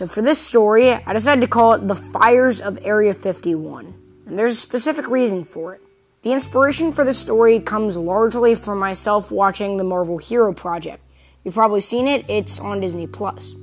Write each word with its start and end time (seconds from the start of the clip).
So 0.00 0.06
for 0.06 0.22
this 0.22 0.38
story, 0.38 0.92
I 0.92 1.12
decided 1.12 1.42
to 1.42 1.46
call 1.46 1.74
it 1.74 1.86
The 1.86 1.94
Fires 1.94 2.58
of 2.62 2.78
Area 2.80 3.12
51. 3.12 3.94
And 4.26 4.38
there's 4.38 4.54
a 4.54 4.56
specific 4.56 5.06
reason 5.06 5.44
for 5.44 5.74
it. 5.74 5.82
The 6.22 6.32
inspiration 6.32 6.90
for 6.90 7.04
this 7.04 7.18
story 7.18 7.60
comes 7.60 7.98
largely 7.98 8.54
from 8.54 8.78
myself 8.78 9.30
watching 9.30 9.76
the 9.76 9.84
Marvel 9.84 10.16
Hero 10.16 10.54
Project. 10.54 11.04
You've 11.44 11.52
probably 11.52 11.82
seen 11.82 12.08
it, 12.08 12.24
it's 12.30 12.58
on 12.58 12.80
Disney 12.80 13.06
Plus. 13.06 13.54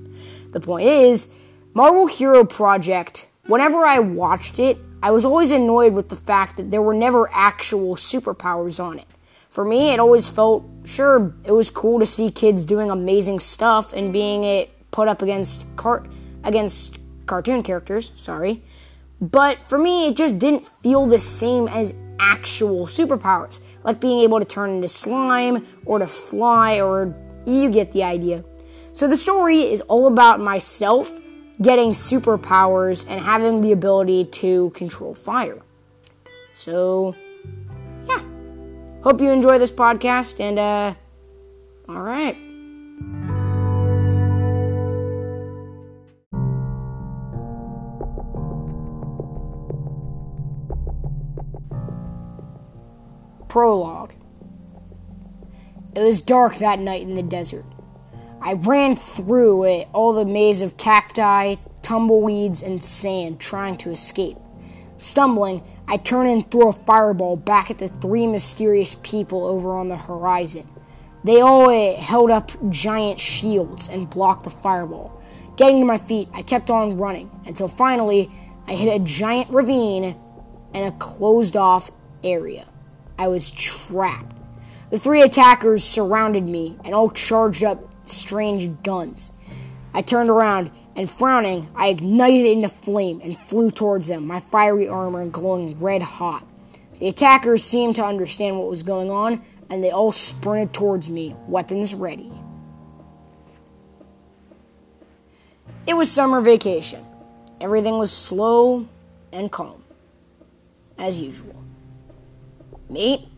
The 0.51 0.59
point 0.59 0.87
is, 0.87 1.29
Marvel 1.73 2.05
Hero 2.05 2.43
Project, 2.43 3.25
whenever 3.47 3.83
I 3.83 3.97
watched 3.97 4.59
it, 4.59 4.77
I 5.01 5.09
was 5.09 5.25
always 5.25 5.49
annoyed 5.49 5.93
with 5.93 6.09
the 6.09 6.15
fact 6.15 6.57
that 6.57 6.69
there 6.69 6.83
were 6.83 6.93
never 6.93 7.27
actual 7.33 7.95
superpowers 7.95 8.79
on 8.79 8.99
it. 8.99 9.07
For 9.49 9.65
me, 9.65 9.89
it 9.89 9.99
always 9.99 10.29
felt 10.29 10.69
sure 10.85 11.33
it 11.45 11.51
was 11.51 11.71
cool 11.71 11.99
to 11.99 12.05
see 12.05 12.29
kids 12.29 12.63
doing 12.63 12.91
amazing 12.91 13.39
stuff 13.39 13.91
and 13.91 14.13
being 14.13 14.43
it 14.43 14.69
put 14.91 15.07
up 15.07 15.23
against 15.23 15.65
car- 15.75 16.05
against 16.47 16.97
cartoon 17.27 17.61
characters, 17.61 18.11
sorry. 18.15 18.63
But 19.21 19.59
for 19.63 19.77
me, 19.77 20.07
it 20.07 20.15
just 20.15 20.39
didn't 20.39 20.67
feel 20.81 21.05
the 21.05 21.19
same 21.19 21.67
as 21.67 21.93
actual 22.19 22.87
superpowers, 22.87 23.61
like 23.83 23.99
being 23.99 24.21
able 24.21 24.39
to 24.39 24.45
turn 24.45 24.71
into 24.71 24.87
slime 24.87 25.67
or 25.85 25.99
to 25.99 26.07
fly 26.07 26.81
or 26.81 27.15
you 27.45 27.69
get 27.69 27.91
the 27.91 28.03
idea. 28.03 28.43
So 28.93 29.07
the 29.07 29.17
story 29.17 29.61
is 29.61 29.81
all 29.81 30.07
about 30.07 30.39
myself 30.39 31.11
getting 31.61 31.91
superpowers 31.91 33.05
and 33.09 33.21
having 33.21 33.61
the 33.61 33.71
ability 33.71 34.25
to 34.25 34.71
control 34.71 35.13
fire. 35.13 35.59
So, 36.55 37.15
yeah. 38.07 38.21
Hope 39.03 39.21
you 39.21 39.29
enjoy 39.29 39.59
this 39.59 39.71
podcast 39.71 40.39
and, 40.39 40.57
uh, 40.57 40.93
all 41.89 42.01
right. 42.01 42.46
Prologue. 53.47 54.13
It 55.95 56.01
was 56.01 56.21
dark 56.21 56.57
that 56.57 56.79
night 56.79 57.01
in 57.01 57.15
the 57.15 57.23
desert. 57.23 57.65
I 58.41 58.53
ran 58.53 58.95
through 58.95 59.63
it, 59.63 59.87
all 59.93 60.13
the 60.13 60.25
maze 60.25 60.61
of 60.61 60.77
cacti, 60.77 61.55
tumbleweeds, 61.81 62.61
and 62.61 62.83
sand, 62.83 63.39
trying 63.39 63.77
to 63.77 63.91
escape. 63.91 64.37
Stumbling, 64.97 65.63
I 65.87 65.97
turn 65.97 66.27
and 66.27 66.49
throw 66.49 66.69
a 66.69 66.73
fireball 66.73 67.37
back 67.37 67.71
at 67.71 67.77
the 67.77 67.87
three 67.87 68.27
mysterious 68.27 68.95
people 69.01 69.45
over 69.45 69.71
on 69.71 69.87
the 69.87 69.97
horizon. 69.97 70.67
They 71.23 71.41
all 71.41 71.69
eh, 71.69 71.95
held 71.95 72.29
up 72.29 72.51
giant 72.69 73.19
shields 73.19 73.87
and 73.87 74.09
blocked 74.09 74.43
the 74.43 74.49
fireball. 74.49 75.21
Getting 75.55 75.79
to 75.79 75.85
my 75.85 75.97
feet, 75.97 76.29
I 76.33 76.41
kept 76.41 76.69
on 76.69 76.97
running 76.97 77.31
until 77.45 77.67
finally 77.67 78.31
I 78.67 78.75
hit 78.75 78.93
a 78.93 79.03
giant 79.03 79.49
ravine 79.49 80.15
and 80.73 80.85
a 80.85 80.97
closed 80.97 81.57
off 81.57 81.89
area. 82.23 82.65
I 83.17 83.27
was 83.27 83.51
trapped. 83.51 84.35
The 84.89 84.99
three 84.99 85.21
attackers 85.21 85.83
surrounded 85.83 86.47
me 86.47 86.77
and 86.85 86.93
all 86.93 87.09
charged 87.09 87.63
up 87.63 87.83
strange 88.05 88.81
guns. 88.83 89.31
I 89.93 90.01
turned 90.01 90.29
around 90.29 90.71
and, 90.95 91.09
frowning, 91.09 91.69
I 91.75 91.89
ignited 91.89 92.45
into 92.45 92.69
flame 92.69 93.21
and 93.23 93.37
flew 93.37 93.69
towards 93.69 94.07
them, 94.07 94.25
my 94.25 94.39
fiery 94.39 94.87
armor 94.87 95.25
glowing 95.25 95.79
red 95.79 96.01
hot. 96.01 96.45
The 96.99 97.07
attackers 97.07 97.63
seemed 97.63 97.95
to 97.97 98.05
understand 98.05 98.57
what 98.57 98.69
was 98.69 98.83
going 98.83 99.11
on, 99.11 99.43
and 99.69 99.83
they 99.83 99.91
all 99.91 100.11
sprinted 100.11 100.73
towards 100.73 101.09
me, 101.09 101.35
weapons 101.47 101.93
ready. 101.93 102.31
It 105.85 105.95
was 105.95 106.11
summer 106.11 106.41
vacation. 106.41 107.05
Everything 107.61 107.97
was 107.97 108.11
slow 108.11 108.87
and 109.31 109.51
calm, 109.51 109.83
as 110.97 111.19
usual. 111.19 111.66
Me, 112.89 113.29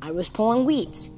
I 0.00 0.12
was 0.12 0.28
pulling 0.28 0.64
weeds. 0.64 1.08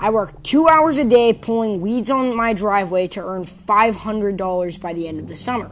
I 0.00 0.10
worked 0.10 0.42
two 0.42 0.66
hours 0.66 0.98
a 0.98 1.04
day 1.04 1.32
pulling 1.32 1.80
weeds 1.80 2.10
on 2.10 2.34
my 2.34 2.52
driveway 2.54 3.06
to 3.08 3.24
earn 3.24 3.44
$500 3.44 4.80
by 4.80 4.92
the 4.92 5.06
end 5.06 5.20
of 5.20 5.28
the 5.28 5.36
summer. 5.36 5.70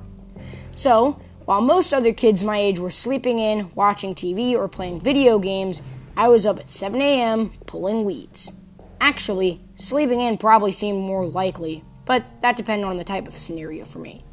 So, 0.77 1.21
while 1.47 1.61
most 1.61 1.93
other 1.93 2.13
kids 2.13 2.45
my 2.45 2.59
age 2.59 2.79
were 2.79 2.91
sleeping 2.91 3.39
in, 3.39 3.73
watching 3.75 4.15
TV, 4.15 4.55
or 4.55 4.69
playing 4.69 5.01
video 5.01 5.39
games, 5.39 5.83
I 6.17 6.29
was 6.29 6.45
up 6.47 6.61
at 6.61 6.71
7 6.71 7.01
a.m. 7.01 7.53
pulling 7.67 8.05
weeds. 8.05 8.53
Actually, 9.01 9.63
sleeping 9.75 10.21
in 10.21 10.37
probably 10.37 10.73
seemed 10.73 10.99
more 10.99 11.25
likely, 11.25 11.83
but 12.05 12.25
that 12.43 12.57
depended 12.57 12.87
on 12.87 12.99
the 12.99 13.05
type 13.05 13.27
of 13.27 13.35
scenario 13.35 13.85
for 13.85 13.99
me. 13.99 14.25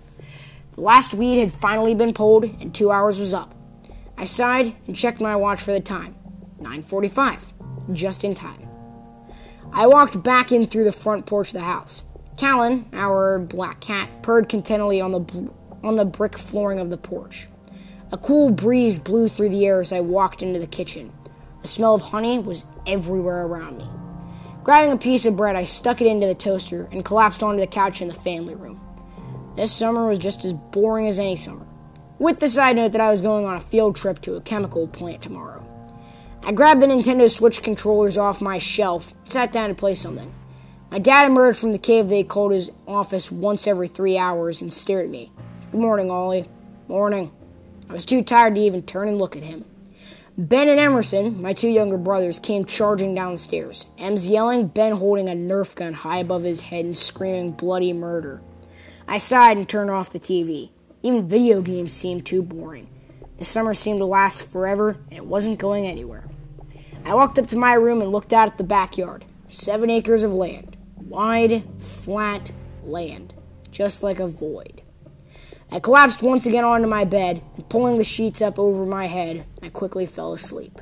The 0.73 0.81
last 0.81 1.13
weed 1.13 1.39
had 1.39 1.53
finally 1.53 1.95
been 1.95 2.13
pulled 2.13 2.43
and 2.43 2.75
2 2.75 2.91
hours 2.91 3.19
was 3.19 3.33
up. 3.33 3.55
I 4.17 4.25
sighed 4.25 4.75
and 4.85 4.95
checked 4.95 5.21
my 5.21 5.35
watch 5.35 5.61
for 5.61 5.71
the 5.71 5.79
time. 5.79 6.15
9:45, 6.67 7.53
just 7.93 8.23
in 8.23 8.35
time. 8.35 8.67
I 9.71 9.87
walked 9.87 10.21
back 10.23 10.51
in 10.51 10.65
through 10.65 10.85
the 10.85 10.91
front 10.91 11.25
porch 11.25 11.49
of 11.49 11.53
the 11.53 11.59
house. 11.61 12.03
Callan, 12.37 12.85
our 12.93 13.39
black 13.39 13.81
cat, 13.81 14.09
purred 14.21 14.49
contentedly 14.49 15.01
on 15.01 15.11
the 15.11 15.49
on 15.83 15.95
the 15.95 16.05
brick 16.05 16.37
flooring 16.37 16.79
of 16.79 16.89
the 16.89 16.97
porch. 16.97 17.47
A 18.11 18.17
cool 18.17 18.51
breeze 18.51 18.99
blew 18.99 19.27
through 19.27 19.49
the 19.49 19.65
air 19.65 19.79
as 19.79 19.91
I 19.91 19.99
walked 19.99 20.41
into 20.41 20.59
the 20.59 20.67
kitchen. 20.67 21.11
The 21.61 21.67
smell 21.67 21.95
of 21.95 22.01
honey 22.01 22.39
was 22.39 22.65
everywhere 22.85 23.45
around 23.45 23.77
me. 23.77 23.89
Grabbing 24.63 24.91
a 24.91 24.97
piece 24.97 25.25
of 25.25 25.35
bread, 25.35 25.55
I 25.55 25.63
stuck 25.63 26.01
it 26.01 26.07
into 26.07 26.27
the 26.27 26.35
toaster 26.35 26.87
and 26.91 27.03
collapsed 27.03 27.43
onto 27.43 27.59
the 27.59 27.67
couch 27.67 28.01
in 28.01 28.07
the 28.07 28.13
family 28.13 28.55
room. 28.55 28.79
This 29.55 29.73
summer 29.73 30.07
was 30.07 30.19
just 30.19 30.45
as 30.45 30.53
boring 30.53 31.07
as 31.07 31.19
any 31.19 31.35
summer, 31.35 31.65
with 32.19 32.39
the 32.39 32.49
side 32.49 32.75
note 32.75 32.91
that 32.91 33.01
I 33.01 33.11
was 33.11 33.21
going 33.21 33.45
on 33.45 33.55
a 33.55 33.59
field 33.59 33.95
trip 33.95 34.21
to 34.21 34.35
a 34.35 34.41
chemical 34.41 34.87
plant 34.87 35.21
tomorrow. 35.21 35.65
I 36.43 36.51
grabbed 36.51 36.81
the 36.81 36.87
Nintendo 36.87 37.29
Switch 37.29 37.61
controllers 37.61 38.17
off 38.17 38.41
my 38.41 38.57
shelf 38.57 39.13
sat 39.25 39.51
down 39.51 39.69
to 39.69 39.75
play 39.75 39.93
something. 39.93 40.33
My 40.89 40.99
dad 40.99 41.25
emerged 41.25 41.59
from 41.59 41.73
the 41.73 41.77
cave 41.77 42.07
they 42.07 42.23
called 42.23 42.53
his 42.53 42.71
office 42.87 43.31
once 43.31 43.67
every 43.67 43.89
three 43.89 44.17
hours 44.17 44.61
and 44.61 44.71
stared 44.71 45.05
at 45.05 45.11
me. 45.11 45.31
Good 45.71 45.81
morning, 45.81 46.09
Ollie. 46.09 46.47
Morning. 46.87 47.31
I 47.89 47.93
was 47.93 48.05
too 48.05 48.23
tired 48.23 48.55
to 48.55 48.61
even 48.61 48.83
turn 48.83 49.09
and 49.09 49.17
look 49.17 49.35
at 49.35 49.43
him. 49.43 49.65
Ben 50.37 50.69
and 50.69 50.79
Emerson, 50.79 51.41
my 51.41 51.51
two 51.51 51.67
younger 51.67 51.97
brothers, 51.97 52.37
came 52.37 52.63
charging 52.63 53.15
downstairs. 53.15 53.87
Em's 53.97 54.27
yelling, 54.27 54.67
Ben 54.67 54.93
holding 54.93 55.27
a 55.27 55.33
Nerf 55.33 55.75
gun 55.75 55.93
high 55.93 56.19
above 56.19 56.43
his 56.43 56.61
head 56.61 56.85
and 56.85 56.97
screaming 56.97 57.51
bloody 57.51 57.91
murder. 57.91 58.39
I 59.07 59.17
sighed 59.17 59.57
and 59.57 59.67
turned 59.67 59.89
off 59.89 60.11
the 60.11 60.19
TV. 60.19 60.69
Even 61.01 61.27
video 61.27 61.61
games 61.61 61.91
seemed 61.91 62.25
too 62.25 62.43
boring. 62.43 62.87
The 63.37 63.45
summer 63.45 63.73
seemed 63.73 63.99
to 63.99 64.05
last 64.05 64.47
forever, 64.47 64.97
and 65.09 65.13
it 65.17 65.25
wasn't 65.25 65.59
going 65.59 65.85
anywhere. 65.85 66.27
I 67.05 67.13
walked 67.13 67.37
up 67.37 67.47
to 67.47 67.57
my 67.57 67.73
room 67.73 68.01
and 68.01 68.11
looked 68.11 68.33
out 68.33 68.47
at 68.47 68.57
the 68.57 68.63
backyard. 68.63 69.25
Seven 69.47 69.89
acres 69.89 70.23
of 70.23 70.33
land. 70.33 70.75
Wide, 70.97 71.63
flat 71.79 72.51
land. 72.83 73.33
Just 73.71 74.03
like 74.03 74.19
a 74.19 74.27
void. 74.27 74.81
I 75.71 75.79
collapsed 75.79 76.23
once 76.23 76.45
again 76.45 76.63
onto 76.63 76.87
my 76.87 77.05
bed, 77.05 77.43
and 77.55 77.69
pulling 77.69 77.97
the 77.97 78.03
sheets 78.03 78.41
up 78.41 78.57
over 78.57 78.85
my 78.85 79.07
head, 79.07 79.45
I 79.61 79.69
quickly 79.69 80.05
fell 80.05 80.33
asleep. 80.33 80.81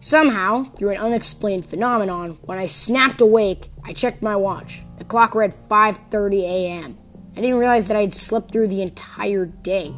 Somehow, 0.00 0.64
through 0.64 0.90
an 0.90 0.98
unexplained 0.98 1.64
phenomenon, 1.64 2.38
when 2.42 2.58
I 2.58 2.66
snapped 2.66 3.20
awake, 3.20 3.70
I 3.84 3.92
checked 3.92 4.20
my 4.20 4.34
watch. 4.34 4.82
The 4.98 5.04
clock 5.04 5.34
read 5.34 5.54
5:30 5.70 6.42
a.m. 6.42 6.98
I 7.34 7.40
didn't 7.40 7.58
realize 7.58 7.88
that 7.88 7.96
I 7.96 8.02
had 8.02 8.12
slept 8.12 8.52
through 8.52 8.68
the 8.68 8.82
entire 8.82 9.46
day. 9.46 9.94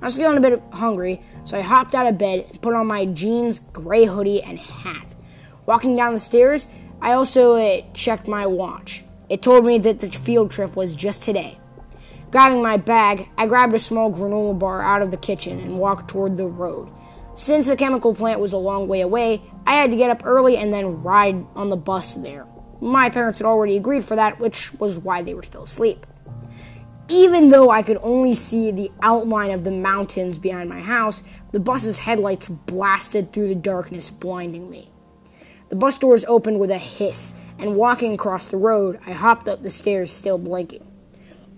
I 0.00 0.04
was 0.04 0.16
feeling 0.16 0.38
a 0.38 0.40
bit 0.40 0.62
hungry, 0.72 1.20
so 1.42 1.58
I 1.58 1.62
hopped 1.62 1.92
out 1.92 2.06
of 2.06 2.18
bed 2.18 2.46
and 2.48 2.62
put 2.62 2.74
on 2.74 2.86
my 2.86 3.06
jeans, 3.06 3.58
gray 3.58 4.04
hoodie, 4.04 4.44
and 4.44 4.60
hat. 4.60 5.06
Walking 5.66 5.96
down 5.96 6.14
the 6.14 6.20
stairs, 6.20 6.68
I 7.02 7.12
also 7.12 7.56
uh, 7.56 7.82
checked 7.94 8.28
my 8.28 8.46
watch. 8.46 9.02
It 9.28 9.42
told 9.42 9.66
me 9.66 9.78
that 9.80 9.98
the 9.98 10.06
field 10.08 10.52
trip 10.52 10.76
was 10.76 10.94
just 10.94 11.20
today. 11.20 11.58
Grabbing 12.30 12.62
my 12.62 12.76
bag, 12.76 13.28
I 13.36 13.48
grabbed 13.48 13.74
a 13.74 13.78
small 13.80 14.12
granola 14.12 14.56
bar 14.56 14.80
out 14.80 15.02
of 15.02 15.10
the 15.10 15.16
kitchen 15.16 15.58
and 15.58 15.80
walked 15.80 16.08
toward 16.08 16.36
the 16.36 16.46
road. 16.46 16.90
Since 17.34 17.66
the 17.66 17.76
chemical 17.76 18.14
plant 18.14 18.40
was 18.40 18.52
a 18.52 18.58
long 18.58 18.86
way 18.86 19.00
away, 19.00 19.42
I 19.66 19.74
had 19.74 19.90
to 19.90 19.96
get 19.96 20.10
up 20.10 20.24
early 20.24 20.56
and 20.56 20.72
then 20.72 21.02
ride 21.02 21.44
on 21.56 21.70
the 21.70 21.76
bus 21.76 22.14
there. 22.14 22.46
My 22.80 23.10
parents 23.10 23.40
had 23.40 23.46
already 23.46 23.76
agreed 23.76 24.04
for 24.04 24.14
that, 24.14 24.38
which 24.38 24.72
was 24.74 24.98
why 24.98 25.22
they 25.22 25.34
were 25.34 25.42
still 25.42 25.64
asleep 25.64 26.06
even 27.08 27.48
though 27.48 27.70
I 27.70 27.82
could 27.82 27.98
only 28.02 28.34
see 28.34 28.70
the 28.70 28.92
outline 29.02 29.50
of 29.50 29.64
the 29.64 29.70
mountains 29.70 30.38
behind 30.38 30.68
my 30.68 30.80
house, 30.80 31.22
the 31.52 31.60
bus's 31.60 32.00
headlights 32.00 32.48
blasted 32.48 33.32
through 33.32 33.48
the 33.48 33.54
darkness, 33.54 34.10
blinding 34.10 34.70
me. 34.70 34.90
The 35.70 35.76
bus 35.76 35.98
doors 35.98 36.24
opened 36.26 36.60
with 36.60 36.70
a 36.70 36.78
hiss, 36.78 37.34
and 37.58 37.76
walking 37.76 38.12
across 38.12 38.46
the 38.46 38.56
road, 38.56 39.00
I 39.06 39.12
hopped 39.12 39.48
up 39.48 39.62
the 39.62 39.70
stairs, 39.70 40.12
still 40.12 40.38
blinking. 40.38 40.86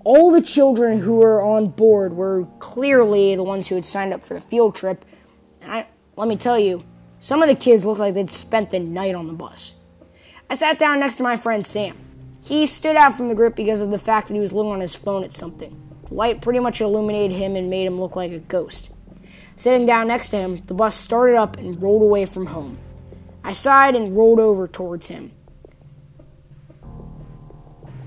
All 0.04 0.30
the 0.30 0.40
children 0.40 1.00
who 1.00 1.16
were 1.16 1.42
on 1.42 1.68
board 1.68 2.14
were 2.14 2.46
clearly 2.58 3.34
the 3.34 3.42
ones 3.42 3.68
who 3.68 3.74
had 3.74 3.86
signed 3.86 4.12
up 4.12 4.24
for 4.24 4.34
the 4.34 4.40
field 4.40 4.74
trip, 4.74 5.04
and 5.60 5.70
I, 5.70 5.86
let 6.16 6.28
me 6.28 6.36
tell 6.36 6.58
you, 6.58 6.84
some 7.18 7.42
of 7.42 7.48
the 7.48 7.54
kids 7.54 7.84
looked 7.84 8.00
like 8.00 8.14
they'd 8.14 8.30
spent 8.30 8.70
the 8.70 8.78
night 8.78 9.14
on 9.14 9.26
the 9.26 9.32
bus. 9.34 9.74
I 10.48 10.54
sat 10.54 10.78
down 10.78 11.00
next 11.00 11.16
to 11.16 11.22
my 11.22 11.36
friend 11.36 11.66
Sam. 11.66 12.09
He 12.42 12.66
stood 12.66 12.96
out 12.96 13.14
from 13.14 13.28
the 13.28 13.34
group 13.34 13.54
because 13.54 13.80
of 13.80 13.90
the 13.90 13.98
fact 13.98 14.28
that 14.28 14.34
he 14.34 14.40
was 14.40 14.52
looking 14.52 14.72
on 14.72 14.80
his 14.80 14.96
phone 14.96 15.24
at 15.24 15.34
something. 15.34 15.80
The 16.06 16.14
light 16.14 16.42
pretty 16.42 16.58
much 16.58 16.80
illuminated 16.80 17.36
him 17.36 17.54
and 17.54 17.70
made 17.70 17.86
him 17.86 18.00
look 18.00 18.16
like 18.16 18.32
a 18.32 18.38
ghost. 18.38 18.90
Sitting 19.56 19.86
down 19.86 20.08
next 20.08 20.30
to 20.30 20.38
him, 20.38 20.56
the 20.56 20.74
bus 20.74 20.94
started 20.94 21.36
up 21.36 21.56
and 21.58 21.80
rolled 21.82 22.02
away 22.02 22.24
from 22.24 22.46
home. 22.46 22.78
I 23.44 23.52
sighed 23.52 23.94
and 23.94 24.16
rolled 24.16 24.40
over 24.40 24.66
towards 24.66 25.08
him. 25.08 25.32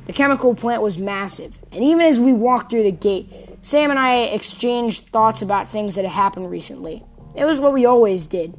The 0.06 0.14
chemical 0.14 0.54
plant 0.54 0.82
was 0.82 1.00
massive, 1.00 1.60
and 1.72 1.84
even 1.84 2.06
as 2.06 2.20
we 2.20 2.34
walked 2.34 2.70
through 2.70 2.84
the 2.84 2.92
gate, 2.92 3.32
Sam 3.62 3.90
and 3.90 4.00
I 4.00 4.24
exchanged 4.24 5.06
thoughts 5.08 5.42
about 5.42 5.70
things 5.70 5.96
that 5.96 6.04
had 6.04 6.12
happened 6.12 6.52
recently. 6.52 7.04
It 7.36 7.46
was 7.46 7.62
what 7.62 7.72
we 7.72 7.86
always 7.86 8.26
did. 8.26 8.58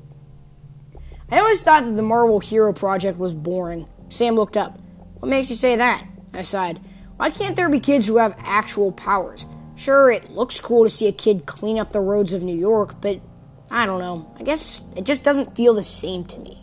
I 1.30 1.40
always 1.40 1.62
thought 1.62 1.84
that 1.84 1.96
the 1.96 2.02
Marvel 2.02 2.40
Hero 2.40 2.72
Project 2.72 3.18
was 3.18 3.34
boring. 3.34 3.86
Sam 4.08 4.34
looked 4.34 4.56
up. 4.56 4.78
What 5.24 5.30
makes 5.30 5.48
you 5.48 5.56
say 5.56 5.74
that? 5.76 6.06
I 6.34 6.42
sighed. 6.42 6.80
Why 7.16 7.30
can't 7.30 7.56
there 7.56 7.70
be 7.70 7.80
kids 7.80 8.06
who 8.06 8.18
have 8.18 8.36
actual 8.40 8.92
powers? 8.92 9.46
Sure, 9.74 10.10
it 10.10 10.32
looks 10.32 10.60
cool 10.60 10.84
to 10.84 10.90
see 10.90 11.08
a 11.08 11.12
kid 11.12 11.46
clean 11.46 11.78
up 11.78 11.92
the 11.92 12.00
roads 12.00 12.34
of 12.34 12.42
New 12.42 12.54
York, 12.54 13.00
but 13.00 13.22
I 13.70 13.86
don't 13.86 14.00
know. 14.00 14.30
I 14.38 14.42
guess 14.42 14.92
it 14.94 15.04
just 15.04 15.24
doesn't 15.24 15.56
feel 15.56 15.72
the 15.72 15.82
same 15.82 16.26
to 16.26 16.38
me. 16.38 16.62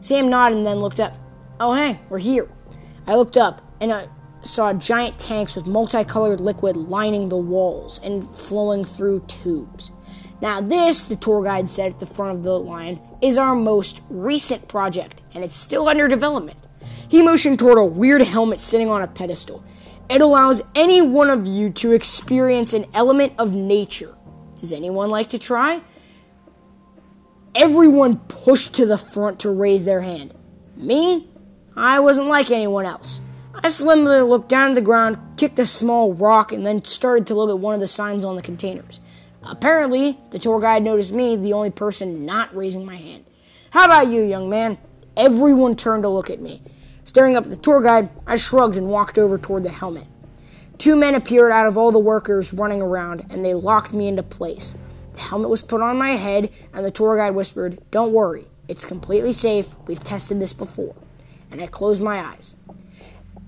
Sam 0.00 0.30
nodded 0.30 0.58
and 0.58 0.64
then 0.64 0.76
looked 0.76 1.00
up. 1.00 1.14
Oh, 1.58 1.74
hey, 1.74 1.98
we're 2.08 2.20
here. 2.20 2.48
I 3.08 3.16
looked 3.16 3.36
up 3.36 3.60
and 3.80 3.92
I 3.92 4.06
saw 4.42 4.72
giant 4.72 5.18
tanks 5.18 5.56
with 5.56 5.66
multicolored 5.66 6.40
liquid 6.40 6.76
lining 6.76 7.28
the 7.28 7.36
walls 7.36 7.98
and 8.04 8.32
flowing 8.36 8.84
through 8.84 9.24
tubes. 9.26 9.90
Now, 10.40 10.60
this, 10.60 11.02
the 11.02 11.16
tour 11.16 11.42
guide 11.42 11.68
said 11.68 11.94
at 11.94 11.98
the 11.98 12.06
front 12.06 12.38
of 12.38 12.44
the 12.44 12.56
line, 12.56 13.00
is 13.20 13.36
our 13.36 13.56
most 13.56 14.00
recent 14.08 14.68
project, 14.68 15.22
and 15.34 15.42
it's 15.42 15.56
still 15.56 15.88
under 15.88 16.06
development. 16.06 16.58
He 17.08 17.22
motioned 17.22 17.58
toward 17.58 17.78
a 17.78 17.84
weird 17.84 18.22
helmet 18.22 18.60
sitting 18.60 18.90
on 18.90 19.02
a 19.02 19.08
pedestal. 19.08 19.64
It 20.08 20.20
allows 20.20 20.62
any 20.74 21.00
one 21.00 21.30
of 21.30 21.46
you 21.46 21.70
to 21.70 21.92
experience 21.92 22.72
an 22.72 22.86
element 22.92 23.32
of 23.38 23.54
nature. 23.54 24.14
Does 24.56 24.72
anyone 24.72 25.10
like 25.10 25.30
to 25.30 25.38
try? 25.38 25.82
Everyone 27.54 28.18
pushed 28.28 28.74
to 28.74 28.86
the 28.86 28.98
front 28.98 29.40
to 29.40 29.50
raise 29.50 29.84
their 29.84 30.02
hand. 30.02 30.34
Me? 30.76 31.28
I 31.76 32.00
wasn't 32.00 32.26
like 32.26 32.50
anyone 32.50 32.84
else. 32.84 33.20
I 33.54 33.68
slimly 33.68 34.20
looked 34.20 34.48
down 34.48 34.70
at 34.70 34.74
the 34.74 34.80
ground, 34.80 35.18
kicked 35.36 35.58
a 35.58 35.66
small 35.66 36.12
rock, 36.12 36.52
and 36.52 36.66
then 36.66 36.84
started 36.84 37.26
to 37.28 37.34
look 37.34 37.50
at 37.50 37.58
one 37.58 37.74
of 37.74 37.80
the 37.80 37.88
signs 37.88 38.24
on 38.24 38.36
the 38.36 38.42
containers. 38.42 39.00
Apparently, 39.42 40.18
the 40.30 40.38
tour 40.38 40.60
guide 40.60 40.82
noticed 40.82 41.12
me, 41.12 41.36
the 41.36 41.52
only 41.52 41.70
person 41.70 42.26
not 42.26 42.54
raising 42.54 42.84
my 42.84 42.96
hand. 42.96 43.24
How 43.70 43.84
about 43.84 44.08
you, 44.08 44.22
young 44.22 44.50
man? 44.50 44.78
Everyone 45.16 45.76
turned 45.76 46.02
to 46.02 46.08
look 46.08 46.30
at 46.30 46.40
me. 46.40 46.62
Staring 47.04 47.36
up 47.36 47.44
at 47.44 47.50
the 47.50 47.56
tour 47.56 47.82
guide, 47.82 48.08
I 48.26 48.36
shrugged 48.36 48.76
and 48.76 48.88
walked 48.88 49.18
over 49.18 49.38
toward 49.38 49.62
the 49.62 49.70
helmet. 49.70 50.06
Two 50.78 50.96
men 50.96 51.14
appeared 51.14 51.52
out 51.52 51.66
of 51.66 51.76
all 51.76 51.92
the 51.92 51.98
workers 51.98 52.52
running 52.52 52.82
around, 52.82 53.26
and 53.30 53.44
they 53.44 53.54
locked 53.54 53.92
me 53.92 54.08
into 54.08 54.22
place. 54.22 54.74
The 55.12 55.20
helmet 55.20 55.50
was 55.50 55.62
put 55.62 55.82
on 55.82 55.98
my 55.98 56.12
head, 56.12 56.50
and 56.72 56.84
the 56.84 56.90
tour 56.90 57.16
guide 57.16 57.34
whispered, 57.34 57.78
Don't 57.90 58.12
worry, 58.12 58.46
it's 58.68 58.84
completely 58.84 59.32
safe. 59.32 59.76
We've 59.86 60.02
tested 60.02 60.40
this 60.40 60.52
before. 60.52 60.96
And 61.50 61.60
I 61.60 61.66
closed 61.66 62.02
my 62.02 62.20
eyes. 62.20 62.54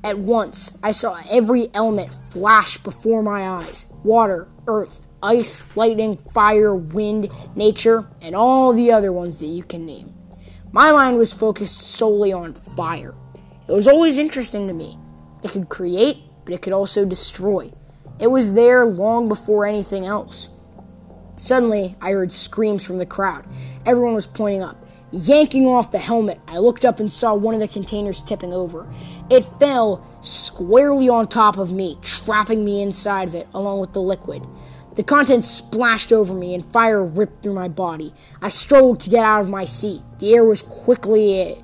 At 0.05 0.19
once, 0.19 0.79
I 0.83 0.93
saw 0.93 1.21
every 1.29 1.69
element 1.75 2.15
flash 2.31 2.79
before 2.79 3.23
my 3.23 3.49
eyes 3.49 3.87
water, 4.05 4.47
earth, 4.69 5.07
ice, 5.23 5.63
lightning, 5.77 6.19
fire, 6.33 6.75
wind, 6.75 7.31
nature, 7.57 8.07
and 8.21 8.37
all 8.37 8.73
the 8.73 8.93
other 8.93 9.13
ones 9.13 9.41
that 9.41 9.47
you 9.47 9.65
can 9.65 9.85
name. 9.85 10.15
My 10.71 10.93
mind 10.93 11.19
was 11.19 11.33
focused 11.33 11.81
solely 11.81 12.33
on 12.33 12.55
fire. 12.55 13.15
It 13.69 13.73
was 13.73 13.89
always 13.89 14.19
interesting 14.19 14.69
to 14.69 14.73
me. 14.73 14.97
It 15.43 15.51
could 15.51 15.69
create, 15.69 16.19
but 16.45 16.55
it 16.55 16.63
could 16.63 16.73
also 16.73 17.05
destroy. 17.05 17.73
It 18.21 18.29
was 18.29 18.55
there 18.55 18.85
long 18.87 19.29
before 19.29 19.67
anything 19.67 20.07
else. 20.07 20.49
Suddenly, 21.37 21.97
I 22.01 22.13
heard 22.13 22.33
screams 22.33 22.87
from 22.87 22.99
the 22.99 23.07
crowd. 23.07 23.45
Everyone 23.85 24.15
was 24.15 24.27
pointing 24.27 24.63
up. 24.63 24.83
Yanking 25.11 25.67
off 25.67 25.93
the 25.93 25.99
helmet, 25.99 26.41
I 26.49 26.59
looked 26.59 26.85
up 26.85 26.99
and 26.99 27.13
saw 27.13 27.35
one 27.35 27.55
of 27.55 27.61
the 27.61 27.69
containers 27.69 28.23
tipping 28.23 28.53
over. 28.53 28.93
It 29.31 29.45
fell 29.59 30.07
squarely 30.21 31.09
on 31.09 31.29
top 31.29 31.59
of 31.59 31.73
me, 31.73 31.99
trapping 32.03 32.65
me 32.65 32.83
inside 32.83 33.29
of 33.29 33.35
it 33.35 33.49
along 33.53 33.81
with 33.81 33.93
the 33.93 34.01
liquid. 34.01 34.45
The 34.97 35.05
contents 35.05 35.51
splashed 35.51 36.13
over 36.13 36.33
me 36.33 36.55
and 36.55 36.65
fire 36.73 37.05
ripped 37.05 37.43
through 37.43 37.53
my 37.53 37.69
body. 37.69 38.15
I 38.41 38.49
struggled 38.49 39.01
to 39.01 39.11
get 39.11 39.25
out 39.25 39.43
of 39.43 39.51
my 39.51 39.65
seat. 39.65 40.01
The 40.19 40.35
air 40.35 40.45
was 40.45 40.63
quickly 40.63 41.63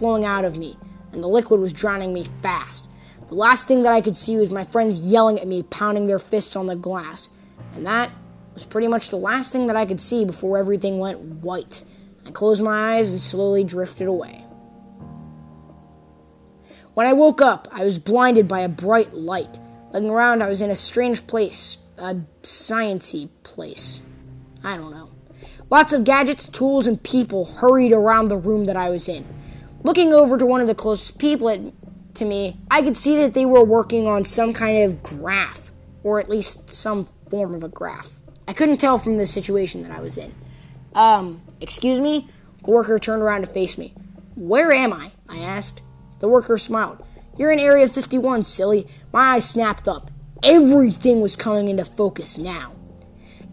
flowing 0.00 0.24
out 0.24 0.46
of 0.46 0.56
me, 0.56 0.78
and 1.12 1.22
the 1.22 1.28
liquid 1.28 1.60
was 1.60 1.74
drowning 1.74 2.14
me 2.14 2.24
fast. 2.42 2.88
The 3.28 3.34
last 3.34 3.68
thing 3.68 3.82
that 3.82 3.92
I 3.92 4.00
could 4.00 4.16
see 4.16 4.36
was 4.36 4.50
my 4.50 4.64
friends 4.64 4.98
yelling 4.98 5.38
at 5.38 5.46
me, 5.46 5.62
pounding 5.62 6.06
their 6.06 6.18
fists 6.18 6.56
on 6.56 6.66
the 6.66 6.74
glass. 6.74 7.28
And 7.74 7.84
that 7.84 8.10
was 8.54 8.64
pretty 8.64 8.88
much 8.88 9.10
the 9.10 9.16
last 9.16 9.52
thing 9.52 9.66
that 9.66 9.76
I 9.76 9.84
could 9.84 10.00
see 10.00 10.24
before 10.24 10.56
everything 10.56 10.98
went 10.98 11.20
white. 11.20 11.84
I 12.26 12.30
closed 12.30 12.62
my 12.62 12.96
eyes 12.96 13.10
and 13.10 13.20
slowly 13.20 13.62
drifted 13.62 14.08
away. 14.08 14.46
When 16.94 17.06
I 17.06 17.12
woke 17.12 17.42
up, 17.42 17.68
I 17.70 17.84
was 17.84 17.98
blinded 17.98 18.48
by 18.48 18.60
a 18.60 18.68
bright 18.68 19.12
light. 19.12 19.58
Looking 19.92 20.10
around, 20.10 20.42
I 20.42 20.48
was 20.48 20.62
in 20.62 20.70
a 20.70 20.74
strange 20.74 21.26
place, 21.26 21.84
a 21.98 22.16
sciency 22.42 23.28
place. 23.42 24.00
I 24.64 24.76
don't 24.76 24.92
know. 24.92 25.10
Lots 25.70 25.92
of 25.92 26.04
gadgets, 26.04 26.48
tools, 26.48 26.86
and 26.86 27.02
people 27.02 27.44
hurried 27.44 27.92
around 27.92 28.28
the 28.28 28.38
room 28.38 28.64
that 28.64 28.76
I 28.76 28.88
was 28.88 29.06
in. 29.08 29.24
Looking 29.82 30.12
over 30.12 30.36
to 30.36 30.44
one 30.44 30.60
of 30.60 30.66
the 30.66 30.74
closest 30.74 31.18
people 31.18 31.48
at, 31.48 31.60
to 32.14 32.24
me, 32.26 32.58
I 32.70 32.82
could 32.82 32.98
see 32.98 33.16
that 33.16 33.32
they 33.32 33.46
were 33.46 33.64
working 33.64 34.06
on 34.06 34.26
some 34.26 34.52
kind 34.52 34.84
of 34.84 35.02
graph, 35.02 35.72
or 36.02 36.20
at 36.20 36.28
least 36.28 36.72
some 36.72 37.08
form 37.30 37.54
of 37.54 37.64
a 37.64 37.68
graph. 37.68 38.18
I 38.46 38.52
couldn't 38.52 38.76
tell 38.76 38.98
from 38.98 39.16
the 39.16 39.26
situation 39.26 39.82
that 39.82 39.92
I 39.92 40.00
was 40.00 40.18
in. 40.18 40.34
Um, 40.94 41.40
excuse 41.60 41.98
me? 41.98 42.28
The 42.64 42.72
worker 42.72 42.98
turned 42.98 43.22
around 43.22 43.42
to 43.42 43.46
face 43.46 43.78
me. 43.78 43.94
Where 44.34 44.70
am 44.70 44.92
I? 44.92 45.12
I 45.28 45.38
asked. 45.38 45.80
The 46.18 46.28
worker 46.28 46.58
smiled. 46.58 47.02
You're 47.38 47.52
in 47.52 47.58
Area 47.58 47.88
51, 47.88 48.44
silly. 48.44 48.86
My 49.14 49.36
eyes 49.36 49.48
snapped 49.48 49.88
up. 49.88 50.10
Everything 50.42 51.22
was 51.22 51.36
coming 51.36 51.68
into 51.68 51.86
focus 51.86 52.36
now. 52.36 52.74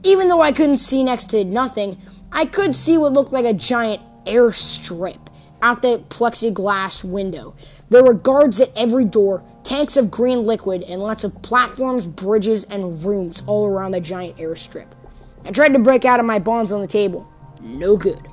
Even 0.03 0.27
though 0.27 0.41
I 0.41 0.51
couldn't 0.51 0.79
see 0.79 1.03
next 1.03 1.29
to 1.29 1.45
nothing, 1.45 2.01
I 2.33 2.45
could 2.45 2.75
see 2.75 2.97
what 2.97 3.13
looked 3.13 3.31
like 3.31 3.45
a 3.45 3.53
giant 3.53 4.01
airstrip 4.25 5.26
out 5.61 5.81
the 5.81 6.03
plexiglass 6.09 7.03
window. 7.03 7.55
There 7.89 8.03
were 8.03 8.13
guards 8.13 8.59
at 8.59 8.71
every 8.75 9.05
door, 9.05 9.43
tanks 9.63 9.97
of 9.97 10.11
green 10.11 10.45
liquid, 10.45 10.83
and 10.83 11.01
lots 11.01 11.23
of 11.23 11.41
platforms, 11.41 12.05
bridges, 12.05 12.65
and 12.65 13.03
rooms 13.03 13.43
all 13.47 13.67
around 13.67 13.91
the 13.91 14.01
giant 14.01 14.37
airstrip. 14.37 14.87
I 15.45 15.51
tried 15.51 15.73
to 15.73 15.79
break 15.79 16.03
out 16.03 16.19
of 16.19 16.25
my 16.25 16.39
bonds 16.39 16.71
on 16.71 16.81
the 16.81 16.87
table. 16.87 17.27
No 17.61 17.95
good. 17.95 18.27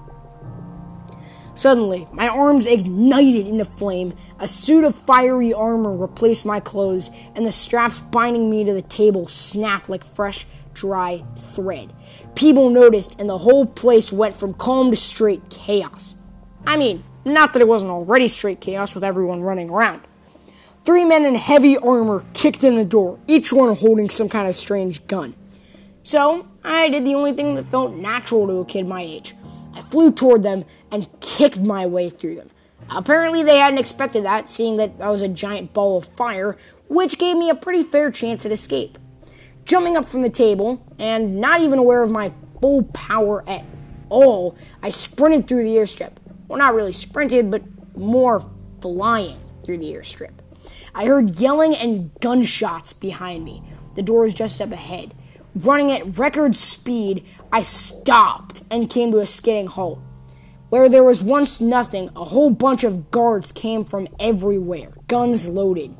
Suddenly, 1.54 2.08
my 2.12 2.26
arms 2.26 2.66
ignited 2.66 3.46
into 3.46 3.64
flame. 3.64 4.14
A 4.40 4.48
suit 4.48 4.82
of 4.82 4.96
fiery 4.96 5.52
armor 5.52 5.96
replaced 5.96 6.44
my 6.44 6.58
clothes, 6.58 7.10
and 7.36 7.46
the 7.46 7.52
straps 7.52 8.00
binding 8.00 8.50
me 8.50 8.64
to 8.64 8.72
the 8.72 8.82
table 8.82 9.28
snapped 9.28 9.88
like 9.88 10.04
fresh, 10.04 10.46
dry 10.72 11.24
thread. 11.54 11.92
People 12.34 12.70
noticed, 12.70 13.20
and 13.20 13.28
the 13.28 13.38
whole 13.38 13.66
place 13.66 14.12
went 14.12 14.34
from 14.34 14.54
calm 14.54 14.90
to 14.90 14.96
straight 14.96 15.48
chaos. 15.48 16.14
I 16.66 16.76
mean, 16.76 17.04
not 17.24 17.52
that 17.52 17.62
it 17.62 17.68
wasn't 17.68 17.90
already 17.90 18.28
straight 18.28 18.60
chaos 18.60 18.94
with 18.94 19.04
everyone 19.04 19.42
running 19.42 19.70
around. 19.70 20.02
Three 20.84 21.04
men 21.04 21.24
in 21.24 21.34
heavy 21.34 21.78
armor 21.78 22.24
kicked 22.34 22.62
in 22.62 22.76
the 22.76 22.84
door, 22.84 23.18
each 23.26 23.52
one 23.52 23.74
holding 23.74 24.10
some 24.10 24.28
kind 24.28 24.48
of 24.48 24.54
strange 24.54 25.06
gun. 25.06 25.34
So, 26.02 26.46
I 26.62 26.90
did 26.90 27.06
the 27.06 27.14
only 27.14 27.32
thing 27.32 27.54
that 27.54 27.66
felt 27.66 27.94
natural 27.94 28.46
to 28.46 28.58
a 28.58 28.64
kid 28.66 28.86
my 28.86 29.00
age. 29.00 29.34
I 29.74 29.80
flew 29.80 30.12
toward 30.12 30.42
them 30.42 30.66
and 30.90 31.08
kicked 31.20 31.58
my 31.58 31.86
way 31.86 32.10
through 32.10 32.36
them. 32.36 32.50
Apparently, 32.90 33.42
they 33.42 33.58
hadn't 33.58 33.78
expected 33.78 34.24
that, 34.24 34.50
seeing 34.50 34.76
that 34.76 34.92
I 35.00 35.08
was 35.08 35.22
a 35.22 35.28
giant 35.28 35.72
ball 35.72 35.96
of 35.96 36.06
fire, 36.16 36.58
which 36.88 37.18
gave 37.18 37.36
me 37.36 37.48
a 37.48 37.54
pretty 37.54 37.82
fair 37.82 38.10
chance 38.10 38.44
at 38.44 38.52
escape. 38.52 38.98
Jumping 39.64 39.96
up 39.96 40.04
from 40.04 40.20
the 40.20 40.28
table, 40.28 40.84
and 40.98 41.40
not 41.40 41.62
even 41.62 41.78
aware 41.78 42.02
of 42.02 42.10
my 42.10 42.32
full 42.60 42.82
power 42.82 43.42
at 43.48 43.64
all, 44.10 44.56
I 44.82 44.90
sprinted 44.90 45.48
through 45.48 45.64
the 45.64 45.76
airstrip. 45.76 46.12
Well, 46.54 46.62
not 46.62 46.76
really 46.76 46.92
sprinted, 46.92 47.50
but 47.50 47.64
more 47.96 48.49
flying 48.80 49.40
through 49.64 49.78
the 49.78 49.92
airstrip. 49.92 50.34
I 50.94 51.04
heard 51.06 51.40
yelling 51.40 51.75
and 51.75 52.12
gunshots 52.20 52.92
behind 52.92 53.44
me. 53.44 53.64
The 53.96 54.02
door 54.02 54.20
was 54.20 54.34
just 54.34 54.61
up 54.61 54.70
ahead. 54.70 55.14
Running 55.56 55.90
at 55.90 56.16
record 56.16 56.54
speed, 56.54 57.26
I 57.50 57.62
stopped 57.62 58.62
and 58.70 58.88
came 58.88 59.11
to 59.11 59.18
a 59.18 59.26
skidding 59.26 59.66
halt. 59.66 59.99
Where 60.68 60.88
there 60.88 61.02
was 61.02 61.25
once 61.25 61.61
nothing, 61.61 62.11
a 62.14 62.23
whole 62.23 62.50
bunch 62.50 62.84
of 62.84 63.11
guards 63.11 63.50
came 63.50 63.84
from 63.84 64.06
everywhere, 64.20 64.92
guns 65.08 65.49
loaded. 65.49 65.96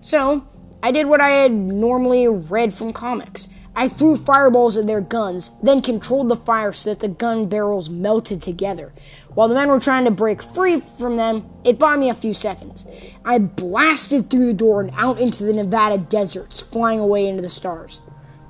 So, 0.00 0.48
I 0.82 0.90
did 0.90 1.04
what 1.04 1.20
I 1.20 1.28
had 1.28 1.52
normally 1.52 2.26
read 2.28 2.72
from 2.72 2.94
comics. 2.94 3.46
I 3.74 3.88
threw 3.88 4.16
fireballs 4.16 4.76
at 4.76 4.86
their 4.86 5.00
guns, 5.00 5.50
then 5.62 5.80
controlled 5.80 6.28
the 6.28 6.36
fire 6.36 6.72
so 6.72 6.90
that 6.90 7.00
the 7.00 7.08
gun 7.08 7.48
barrels 7.48 7.88
melted 7.88 8.42
together. 8.42 8.92
While 9.34 9.48
the 9.48 9.54
men 9.54 9.68
were 9.68 9.80
trying 9.80 10.04
to 10.04 10.10
break 10.10 10.42
free 10.42 10.80
from 10.80 11.16
them, 11.16 11.48
it 11.64 11.78
bought 11.78 11.98
me 11.98 12.10
a 12.10 12.14
few 12.14 12.34
seconds. 12.34 12.86
I 13.24 13.38
blasted 13.38 14.28
through 14.28 14.46
the 14.46 14.52
door 14.52 14.82
and 14.82 14.90
out 14.94 15.18
into 15.18 15.44
the 15.44 15.54
Nevada 15.54 15.96
deserts, 15.96 16.60
flying 16.60 17.00
away 17.00 17.26
into 17.26 17.40
the 17.40 17.48
stars. 17.48 18.02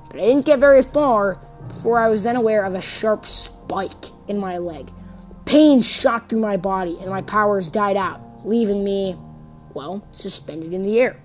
But 0.09 0.19
I 0.19 0.25
didn't 0.25 0.45
get 0.45 0.59
very 0.59 0.81
far 0.81 1.39
before 1.69 1.99
I 1.99 2.09
was 2.09 2.23
then 2.23 2.35
aware 2.35 2.65
of 2.65 2.75
a 2.75 2.81
sharp 2.81 3.25
spike 3.25 4.05
in 4.27 4.37
my 4.39 4.57
leg. 4.57 4.91
Pain 5.45 5.81
shot 5.81 6.27
through 6.27 6.41
my 6.41 6.57
body, 6.57 6.97
and 6.99 7.09
my 7.09 7.21
powers 7.21 7.69
died 7.69 7.95
out, 7.95 8.19
leaving 8.45 8.83
me, 8.83 9.15
well, 9.73 10.05
suspended 10.11 10.73
in 10.73 10.83
the 10.83 10.99
air. 10.99 11.22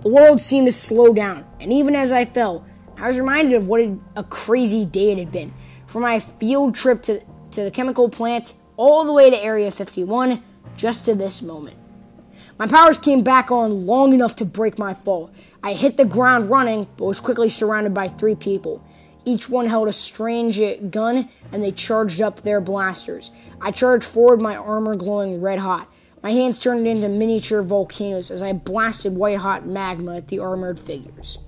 The 0.00 0.10
world 0.10 0.40
seemed 0.40 0.68
to 0.68 0.72
slow 0.72 1.12
down, 1.12 1.44
and 1.60 1.72
even 1.72 1.96
as 1.96 2.12
I 2.12 2.24
fell, 2.24 2.64
I 2.96 3.08
was 3.08 3.18
reminded 3.18 3.54
of 3.54 3.66
what 3.66 3.80
a 4.14 4.22
crazy 4.24 4.84
day 4.84 5.10
it 5.10 5.18
had 5.18 5.32
been. 5.32 5.52
From 5.86 6.02
my 6.02 6.20
field 6.20 6.76
trip 6.76 7.02
to, 7.02 7.20
to 7.50 7.64
the 7.64 7.70
chemical 7.72 8.08
plant 8.08 8.54
all 8.76 9.04
the 9.04 9.12
way 9.12 9.28
to 9.28 9.36
Area 9.36 9.72
51, 9.72 10.40
just 10.76 11.04
to 11.06 11.16
this 11.16 11.42
moment. 11.42 11.76
My 12.58 12.68
powers 12.68 12.96
came 12.96 13.22
back 13.22 13.50
on 13.50 13.86
long 13.86 14.12
enough 14.12 14.36
to 14.36 14.44
break 14.44 14.78
my 14.78 14.94
fall. 14.94 15.32
I 15.64 15.72
hit 15.72 15.96
the 15.96 16.04
ground 16.04 16.48
running, 16.48 16.86
but 16.96 17.06
was 17.06 17.18
quickly 17.18 17.50
surrounded 17.50 17.92
by 17.92 18.06
three 18.06 18.36
people. 18.36 18.84
Each 19.24 19.48
one 19.48 19.66
held 19.66 19.88
a 19.88 19.92
strange 19.92 20.60
gun, 20.90 21.28
and 21.50 21.62
they 21.62 21.72
charged 21.72 22.22
up 22.22 22.42
their 22.42 22.60
blasters. 22.60 23.32
I 23.60 23.72
charged 23.72 24.06
forward, 24.06 24.40
my 24.40 24.56
armor 24.56 24.94
glowing 24.94 25.40
red 25.40 25.58
hot. 25.58 25.92
My 26.22 26.32
hands 26.32 26.58
turned 26.58 26.86
into 26.86 27.08
miniature 27.08 27.62
volcanoes 27.62 28.30
as 28.30 28.42
I 28.42 28.52
blasted 28.52 29.14
white 29.14 29.38
hot 29.38 29.66
magma 29.66 30.16
at 30.16 30.28
the 30.28 30.40
armored 30.40 30.78
figures. 30.78 31.38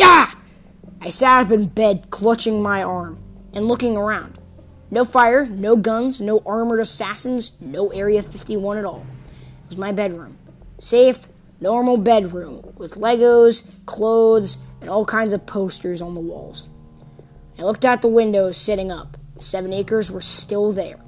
Ah! 0.00 0.38
I 1.00 1.08
sat 1.08 1.44
up 1.44 1.50
in 1.50 1.66
bed, 1.66 2.10
clutching 2.10 2.62
my 2.62 2.82
arm 2.82 3.18
and 3.54 3.66
looking 3.66 3.96
around. 3.96 4.38
No 4.90 5.06
fire, 5.06 5.46
no 5.46 5.74
guns, 5.74 6.20
no 6.20 6.42
armored 6.44 6.80
assassins, 6.80 7.58
no 7.60 7.88
Area 7.88 8.22
51 8.22 8.76
at 8.76 8.84
all. 8.84 9.06
It 9.64 9.68
was 9.68 9.76
my 9.78 9.90
bedroom. 9.90 10.36
Safe, 10.78 11.26
normal 11.60 11.96
bedroom 11.96 12.74
with 12.76 12.96
Legos, 12.96 13.84
clothes, 13.86 14.58
and 14.82 14.90
all 14.90 15.06
kinds 15.06 15.32
of 15.32 15.46
posters 15.46 16.02
on 16.02 16.14
the 16.14 16.20
walls. 16.20 16.68
I 17.58 17.62
looked 17.62 17.86
out 17.86 18.02
the 18.02 18.08
window, 18.08 18.52
sitting 18.52 18.90
up. 18.90 19.16
The 19.36 19.42
seven 19.42 19.72
acres 19.72 20.10
were 20.10 20.20
still 20.20 20.72
there. 20.72 21.00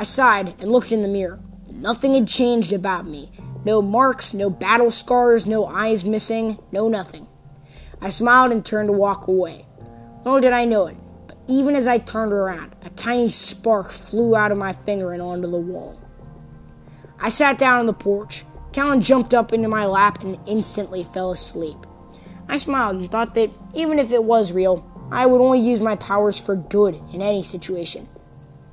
I 0.00 0.02
sighed 0.02 0.54
and 0.58 0.72
looked 0.72 0.92
in 0.92 1.02
the 1.02 1.08
mirror. 1.08 1.38
Nothing 1.70 2.14
had 2.14 2.26
changed 2.26 2.72
about 2.72 3.06
me. 3.06 3.30
No 3.66 3.82
marks, 3.82 4.32
no 4.32 4.48
battle 4.48 4.90
scars, 4.90 5.44
no 5.44 5.66
eyes 5.66 6.06
missing, 6.06 6.58
no 6.72 6.88
nothing. 6.88 7.26
I 8.00 8.08
smiled 8.08 8.50
and 8.50 8.64
turned 8.64 8.88
to 8.88 8.94
walk 8.94 9.26
away. 9.26 9.66
Nor 10.24 10.40
did 10.40 10.54
I 10.54 10.64
know 10.64 10.86
it, 10.86 10.96
but 11.26 11.36
even 11.48 11.76
as 11.76 11.86
I 11.86 11.98
turned 11.98 12.32
around, 12.32 12.76
a 12.80 12.88
tiny 12.88 13.28
spark 13.28 13.90
flew 13.90 14.34
out 14.34 14.50
of 14.50 14.56
my 14.56 14.72
finger 14.72 15.12
and 15.12 15.20
onto 15.20 15.50
the 15.50 15.58
wall. 15.58 16.00
I 17.20 17.28
sat 17.28 17.58
down 17.58 17.80
on 17.80 17.86
the 17.86 17.92
porch. 17.92 18.46
Callan 18.72 19.02
jumped 19.02 19.34
up 19.34 19.52
into 19.52 19.68
my 19.68 19.84
lap 19.84 20.24
and 20.24 20.38
instantly 20.46 21.04
fell 21.04 21.30
asleep. 21.30 21.76
I 22.48 22.56
smiled 22.56 22.96
and 22.96 23.10
thought 23.10 23.34
that 23.34 23.50
even 23.74 23.98
if 23.98 24.12
it 24.12 24.24
was 24.24 24.50
real, 24.50 24.82
I 25.12 25.26
would 25.26 25.42
only 25.42 25.60
use 25.60 25.80
my 25.80 25.96
powers 25.96 26.40
for 26.40 26.56
good 26.56 26.94
in 27.12 27.20
any 27.20 27.42
situation. 27.42 28.08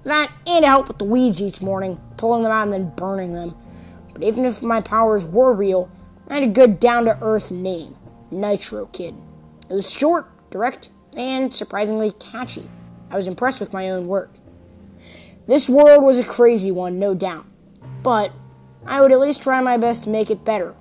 That 0.08 0.32
and 0.48 0.64
to 0.64 0.70
help 0.70 0.88
with 0.88 1.00
the 1.00 1.04
weeds 1.04 1.42
each 1.42 1.62
morning, 1.62 2.00
pulling 2.16 2.44
them 2.44 2.52
out 2.54 2.64
and 2.64 2.72
then 2.72 2.94
burning 2.96 3.34
them. 3.34 3.58
But 4.14 4.24
even 4.24 4.46
if 4.46 4.64
my 4.64 4.80
powers 4.80 5.26
were 5.26 5.52
real, 5.52 5.92
I 6.30 6.36
had 6.36 6.44
a 6.44 6.48
good 6.48 6.80
down 6.80 7.04
to 7.06 7.22
earth 7.22 7.52
name 7.52 7.98
Nitro 8.32 8.86
Kid. 8.86 9.16
It 9.70 9.74
was 9.74 9.92
short, 9.92 10.30
direct, 10.50 10.92
and 11.12 11.54
surprisingly 11.54 12.12
catchy. 12.12 12.70
I 13.12 13.18
was 13.18 13.28
impressed 13.28 13.60
with 13.60 13.74
my 13.74 13.90
own 13.90 14.08
work. 14.08 14.32
This 15.46 15.70
world 15.70 16.02
was 16.02 16.18
a 16.18 16.24
crazy 16.24 16.72
one, 16.72 17.00
no 17.00 17.14
doubt, 17.14 17.46
but 18.02 18.32
I 18.86 19.02
would 19.02 19.12
at 19.12 19.20
least 19.20 19.44
try 19.44 19.60
my 19.60 19.76
best 19.76 20.06
to 20.06 20.10
make 20.10 20.32
it 20.32 20.46
better. 20.46 20.74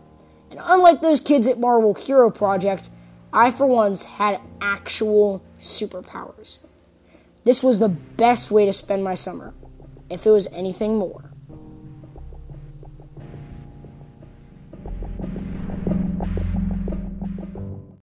And 0.52 0.61
unlike 0.62 1.02
those 1.02 1.21
kids 1.21 1.49
at 1.49 1.59
Marvel 1.59 1.95
Hero 1.95 2.30
Project, 2.30 2.90
I 3.33 3.50
for 3.50 3.66
once 3.66 4.04
had 4.04 4.40
actual 4.61 5.42
superpowers. 5.59 6.59
This 7.47 7.62
was 7.62 7.79
the 7.79 7.88
best 7.88 8.50
way 8.50 8.67
to 8.67 8.73
spend 8.73 9.05
my 9.05 9.15
summer, 9.15 9.55
if 10.11 10.26
it 10.26 10.31
was 10.31 10.49
anything 10.50 10.99
more. 10.99 11.31